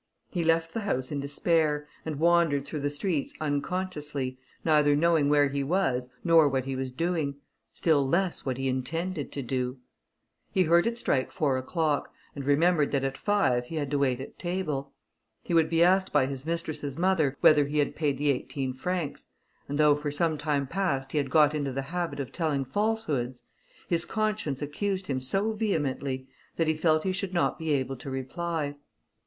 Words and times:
He 0.31 0.43
left 0.43 0.73
the 0.73 0.79
house 0.79 1.11
in 1.11 1.19
despair, 1.19 1.87
and 2.07 2.19
wandered 2.19 2.65
through 2.65 2.79
the 2.79 2.89
streets 2.89 3.35
unconsciously, 3.39 4.39
neither 4.65 4.95
knowing 4.95 5.29
where 5.29 5.49
he 5.49 5.63
was, 5.63 6.09
nor 6.23 6.49
what 6.49 6.65
he 6.65 6.75
was 6.75 6.91
doing, 6.91 7.35
still 7.71 8.07
less 8.07 8.43
what 8.43 8.57
he 8.57 8.67
intended 8.67 9.31
to 9.31 9.43
do. 9.43 9.77
He 10.51 10.63
heard 10.63 10.87
it 10.87 10.97
strike 10.97 11.31
four 11.31 11.55
o'clock, 11.55 12.11
and 12.35 12.43
remembered 12.45 12.91
that 12.93 13.03
at 13.03 13.15
five 13.15 13.65
he 13.67 13.75
had 13.75 13.91
to 13.91 13.99
wait 13.99 14.19
at 14.19 14.39
table. 14.39 14.91
He 15.43 15.53
would 15.53 15.69
be 15.69 15.83
asked 15.83 16.11
by 16.11 16.25
his 16.25 16.47
mistress's 16.47 16.97
mother 16.97 17.37
whether 17.41 17.67
he 17.67 17.77
had 17.77 17.95
paid 17.95 18.17
the 18.17 18.31
eighteen 18.31 18.73
francs, 18.73 19.27
and 19.69 19.77
though 19.77 19.95
for 19.95 20.09
some 20.09 20.35
time 20.35 20.65
past 20.65 21.11
he 21.11 21.19
had 21.19 21.29
got 21.29 21.53
into 21.53 21.71
the 21.71 21.83
habit 21.93 22.19
of 22.19 22.31
telling 22.31 22.65
falsehoods, 22.65 23.43
his 23.87 24.07
conscience 24.07 24.63
accused 24.63 25.05
him 25.05 25.21
so 25.21 25.51
vehemently, 25.51 26.27
that 26.55 26.65
he 26.67 26.75
felt 26.75 27.03
he 27.03 27.11
should 27.11 27.35
not 27.35 27.59
be 27.59 27.71
able 27.73 27.95
to 27.97 28.09
reply. 28.09 28.73